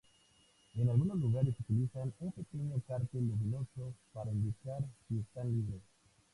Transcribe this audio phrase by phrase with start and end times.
[0.77, 5.83] En algunos lugares utilizan un pequeño cartel luminoso para indicar si están libres.